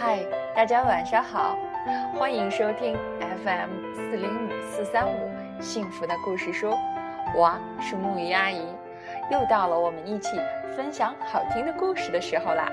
[0.00, 0.18] 嗨，
[0.56, 1.58] 大家晚上好，
[2.14, 6.74] 欢迎收听 FM 四零五四三五幸福的故事书，
[7.36, 8.64] 我是木鱼阿姨，
[9.30, 10.40] 又到了我们一起
[10.74, 12.66] 分享好听的故事的时候啦。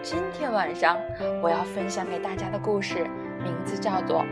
[0.00, 0.96] 今天晚上
[1.42, 3.04] 我要分享给大家的故事
[3.42, 4.24] 名字叫做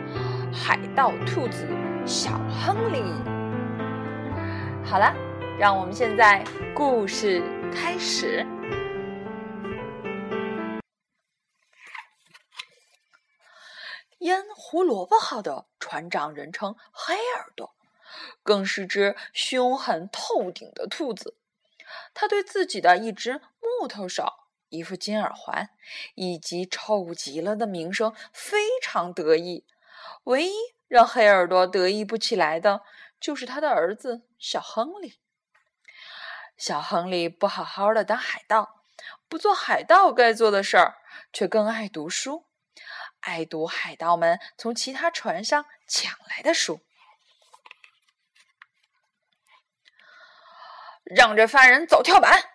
[0.54, 1.66] 《海盗兔子
[2.06, 2.98] 小亨利》。
[4.84, 5.12] 好了，
[5.58, 7.42] 让我们现在故事
[7.74, 8.46] 开始。
[14.72, 17.74] 胡萝卜号的船长人称黑耳朵，
[18.42, 21.36] 更是只凶狠透顶的兔子。
[22.14, 24.32] 他对自己的一只木头手、
[24.70, 25.68] 一副金耳环
[26.14, 29.66] 以及臭极了的名声非常得意。
[30.24, 30.54] 唯一
[30.88, 32.80] 让黑耳朵得意不起来的，
[33.20, 35.18] 就是他的儿子小亨利。
[36.56, 38.82] 小亨利不好好的当海盗，
[39.28, 40.94] 不做海盗该做的事儿，
[41.30, 42.46] 却更爱读书。
[43.22, 46.80] 爱读海盗们从其他船上抢来的书，
[51.04, 52.50] 让这犯人走跳板。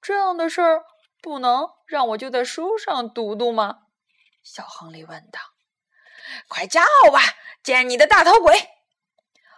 [0.00, 0.84] 这样的事儿
[1.20, 3.88] 不能让我就在书上读读吗？
[4.42, 5.40] 小亨利问道。
[6.46, 6.80] “快叫
[7.12, 7.20] 吧，
[7.62, 8.70] 见你的大头鬼！”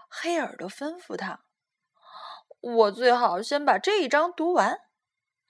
[0.08, 1.44] 黑耳朵吩咐他。
[2.60, 4.80] “我最好先把这一章读完。”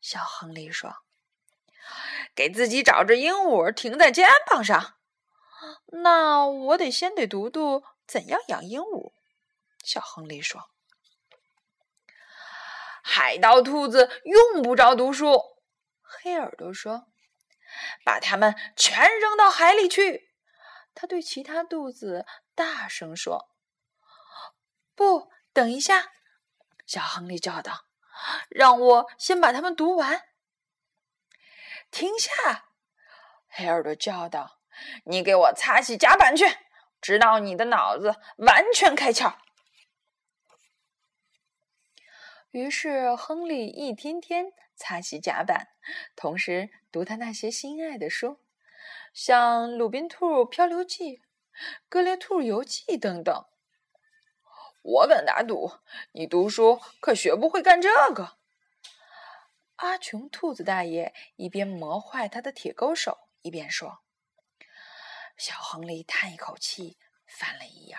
[0.00, 1.07] 小亨利说。
[2.38, 4.94] 给自己找只鹦鹉停在肩膀上，
[5.88, 9.12] 那我得先得读读怎样养鹦鹉。
[9.82, 10.70] 小亨利说
[13.02, 15.42] ：“海盗兔子用不着读书。”
[16.00, 17.08] 黑耳朵说
[18.06, 20.30] ：“把它们全扔到海里去。”
[20.94, 23.48] 他对其他兔子大声说
[24.94, 26.12] ：“不，等一下！”
[26.86, 27.86] 小亨利叫道
[28.48, 30.22] ：“让我先把它们读完。”
[31.90, 32.66] 停下！
[33.48, 34.60] 黑耳朵叫道
[35.06, 36.44] ：“你给我擦洗甲板去，
[37.00, 39.36] 直到你的脑子完全开窍。”
[42.50, 45.68] 于是，亨利一天天擦洗甲板，
[46.16, 48.40] 同时读他那些心爱的书，
[49.12, 51.16] 像《鲁滨兔漂流记》
[51.88, 53.44] 《格列兔游记》等等。
[54.82, 55.72] 我敢打赌，
[56.12, 58.37] 你读书可学不会干这个。
[59.78, 64.00] 阿琼兔子大爷一边磨坏他的铁钩手，一边说
[65.38, 67.96] ：“小亨利叹一口气，翻了一页。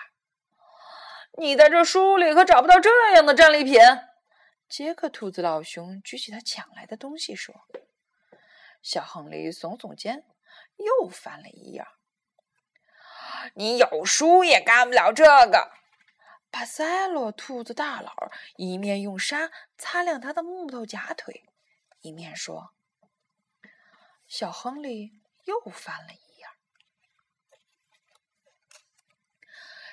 [1.38, 3.80] 你在这书里可找不到这样的战利品。”
[4.68, 7.56] 杰克兔子老熊举起他抢来的东西说
[8.84, 10.26] ：“小亨利耸耸肩，
[10.76, 11.86] 又翻了一页。
[13.54, 15.72] 你有书也干不了这个。”
[16.52, 18.12] 巴塞罗兔子大佬
[18.58, 21.46] 一面用沙擦亮他的木头假腿。
[22.02, 22.74] 一面说
[24.26, 26.46] ：“小亨利又翻了一页。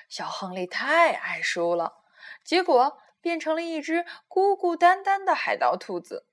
[0.07, 2.03] 小亨利太爱书了，
[2.45, 6.27] 结果变成了一只孤孤单单的海盗兔子。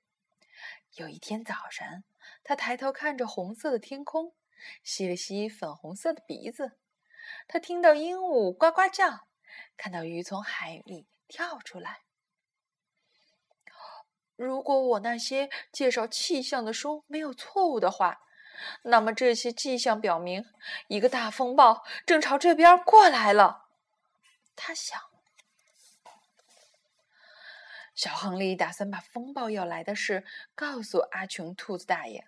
[0.93, 2.05] 有一天早晨，
[2.41, 4.33] 他抬头看着红色的天空，
[4.81, 6.79] 吸了吸粉红色的鼻子。
[7.49, 9.27] 他听到鹦鹉呱呱叫，
[9.75, 12.03] 看到鱼从海里跳出来。”
[14.35, 18.19] 如果我那些介绍气象的书没有错误的话，
[18.83, 20.45] 那么这些迹象表明
[20.87, 23.67] 一个大风暴正朝这边过来了。
[24.55, 24.99] 他想，
[27.93, 32.27] 小亨利打算把风暴要来的事告诉阿琼兔子大爷。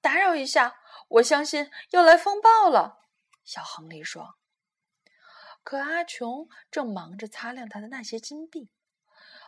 [0.00, 3.00] 打扰一下，我相信要来风暴了。
[3.44, 4.36] 小亨利说。
[5.64, 8.70] 可阿琼正忙着擦亮他的那些金币。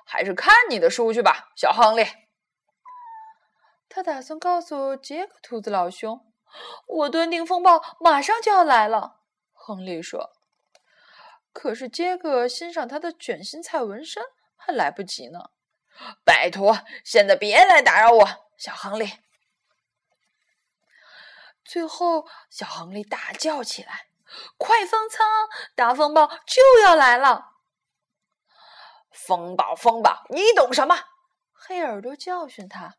[0.04, 2.06] 还是看你的书去吧，小亨利。
[3.88, 6.32] 他打算告诉杰克兔子老兄
[6.86, 9.20] ：“我断定风暴马上就要来了。”
[9.52, 10.32] 亨利说。
[11.52, 14.22] 可是杰克欣赏他的卷心菜纹身
[14.56, 15.50] 还来不及呢。
[16.24, 19.18] 拜托，现在别来打扰我，小亨利。
[21.64, 24.06] 最后，小亨利大叫起来
[24.56, 25.26] ：“快放仓！
[25.74, 27.48] 大风暴就要来了！”
[29.30, 31.04] 风暴，风暴，你懂什么？
[31.52, 32.96] 黑耳朵教训他：“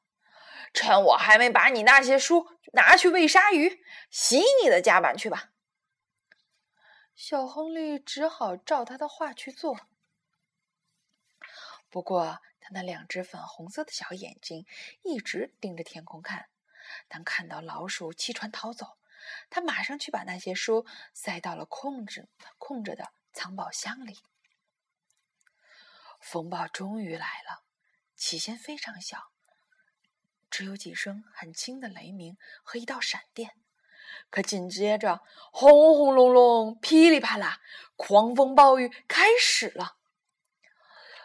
[0.74, 5.50] 趁我还没把你那些书拿去喂鲨鱼，洗你的甲板去吧。”
[7.14, 9.78] 小亨利只好照他的话去做。
[11.90, 14.66] 不过，他那两只粉红色的小眼睛
[15.04, 16.48] 一直盯着天空看。
[17.10, 18.98] 当看到老鼠弃船逃走，
[19.50, 24.18] 他马上去把那些书塞到了空着空着的藏宝箱里。
[26.22, 27.64] 风暴终于来了，
[28.16, 29.18] 起先非常小，
[30.50, 33.52] 只有几声很轻的雷鸣和一道闪电。
[34.30, 35.22] 可紧接着，
[35.52, 37.60] 轰轰隆隆，噼里啪啦，
[37.96, 39.98] 狂风暴雨开始了。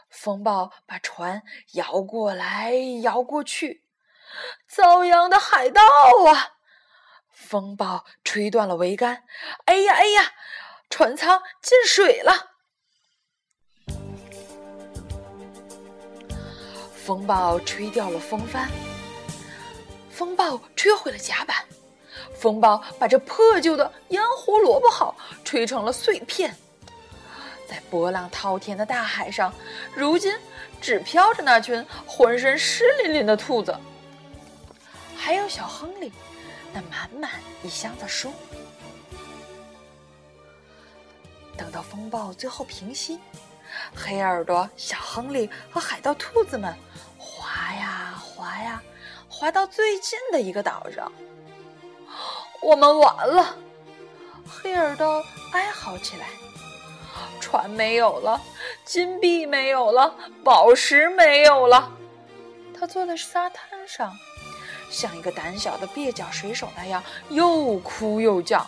[0.08, 2.72] 风暴把船摇过来，
[3.02, 3.84] 摇过去。
[4.66, 5.82] 遭殃的海盗
[6.26, 6.56] 啊！
[7.30, 9.24] 风暴吹断了桅杆，
[9.66, 10.32] 哎呀哎呀，
[10.88, 12.55] 船舱进水了。
[17.06, 18.68] 风暴吹掉了风帆，
[20.10, 21.56] 风暴吹毁了甲板，
[22.34, 25.14] 风暴把这破旧的烟胡萝卜号
[25.44, 26.52] 吹成了碎片。
[27.68, 29.54] 在波浪滔天的大海上，
[29.94, 30.34] 如今
[30.80, 33.72] 只飘着那群浑身湿淋淋的兔子，
[35.16, 36.12] 还有小亨利
[36.72, 37.30] 那满满
[37.62, 38.32] 一箱子书。
[41.56, 43.20] 等到风暴最后平息。
[43.94, 46.74] 黑耳朵、小亨利和海盗兔子们
[47.18, 48.82] 滑呀滑呀，
[49.28, 51.10] 滑到最近的一个岛上。
[52.62, 53.56] 我们完了！
[54.48, 56.26] 黑耳朵哀嚎起来。
[57.40, 58.40] 船没有了，
[58.84, 61.90] 金币没有了，宝石没有了。
[62.78, 64.12] 他坐在沙滩上，
[64.90, 68.66] 像一个胆小的蹩脚水手那样，又哭又叫。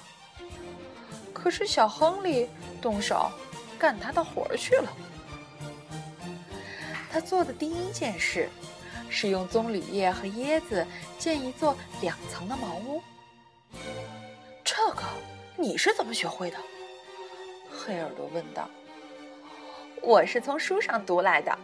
[1.32, 2.49] 可是小亨利
[2.81, 3.31] 动手。
[3.78, 4.92] 干他的活儿去了。
[7.10, 8.48] 他做的第一件事
[9.08, 10.86] 是用棕榈叶和椰子
[11.19, 13.02] 建一座两层的茅屋。
[14.62, 15.02] 这个
[15.56, 16.58] 你是怎么学会的？
[17.70, 18.69] 黑耳朵问道。
[20.02, 21.58] 我是从书上读来的，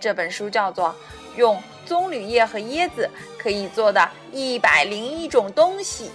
[0.00, 0.88] 这本书叫做
[1.38, 3.08] 《用棕榈叶和椰子
[3.38, 6.06] 可以做的一百零一种东西》。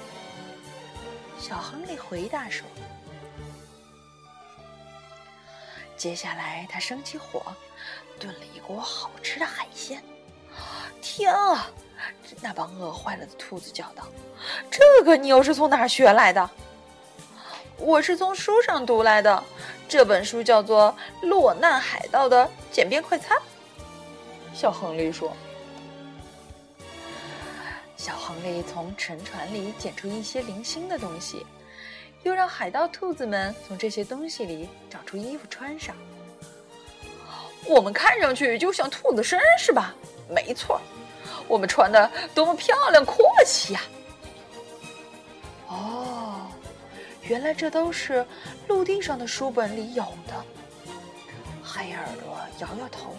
[1.40, 2.68] 小亨利回答说。
[5.98, 7.42] 接下来，他生起火，
[8.20, 10.02] 炖了一锅好吃的海鲜。
[11.02, 11.68] 天啊！
[12.40, 14.08] 那帮饿坏了的兔子叫道
[14.70, 16.48] ：“这个你又是从哪儿学来的？”
[17.78, 19.44] 我是从书上读来的，
[19.88, 20.96] 这本书叫做
[21.28, 23.36] 《落难海盗的简便快餐》。
[24.54, 25.36] 小亨利说
[27.98, 31.44] ：“小亨利从沉船里捡出一些零星的东西。”
[32.28, 35.96] 又让海盗兔子们从这些东西里找出衣服穿上。
[37.66, 39.96] 我们看上去就像兔子绅士吧？
[40.30, 40.82] 没错，
[41.48, 43.82] 我们穿的多么漂亮阔气呀！
[45.68, 46.52] 哦，
[47.24, 48.26] 原来这都是
[48.68, 50.34] 陆地上的书本里有的。
[51.64, 53.16] 黑耳朵摇摇头。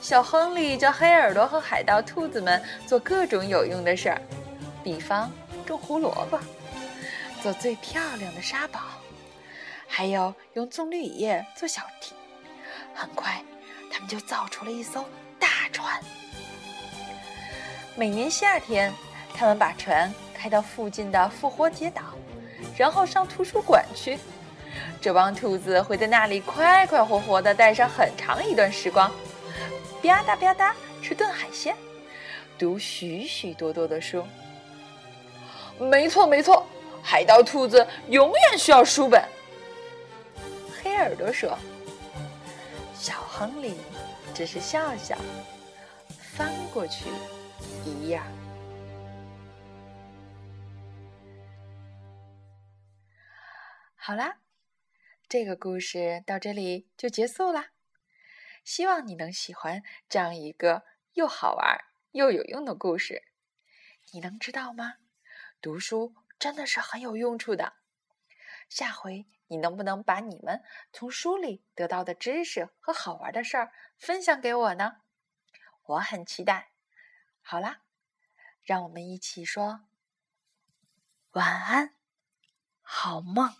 [0.00, 4.22] 小亨利教黑耳朵和海盗兔子们做各种有用的事儿，
[4.84, 5.28] 比方
[5.66, 6.38] 种胡萝卜。
[7.40, 8.80] 做最漂亮的沙堡，
[9.88, 12.16] 还有用棕榈叶做小艇。
[12.94, 13.42] 很快，
[13.90, 15.04] 他们就造出了一艘
[15.38, 16.00] 大船。
[17.96, 18.92] 每年夏天，
[19.34, 22.02] 他们把船开到附近的复活节岛，
[22.76, 24.18] 然后上图书馆去。
[25.00, 29.10] 这帮兔子会在那里快快活活地待上很长一段时光，
[30.02, 30.72] 吧嗒吧嗒
[31.02, 31.74] 吃顿海鲜，
[32.58, 34.22] 读许许多多的书。
[35.78, 36.66] 没错，没错。
[37.02, 39.22] 海盗兔子永远需要书本。
[40.82, 41.58] 黑耳朵说
[42.94, 43.78] ：“小亨利
[44.34, 45.18] 只是笑笑，
[46.18, 47.06] 翻过去
[47.84, 48.20] 一页。”
[53.96, 54.38] 好啦，
[55.28, 57.70] 这个故事到这里就结束啦。
[58.64, 60.84] 希望你能喜欢这样一个
[61.14, 63.24] 又好玩又有用的故事。
[64.12, 64.94] 你能知道吗？
[65.60, 66.14] 读书。
[66.40, 67.74] 真的是很有用处的。
[68.68, 75.02] 下回你能不能把你们从书里得到的知识和好玩的事儿分享给我呢？
[75.82, 76.70] 我很期待。
[77.42, 77.82] 好啦，
[78.62, 79.82] 让我们一起说
[81.32, 81.94] 晚安，
[82.80, 83.54] 好梦。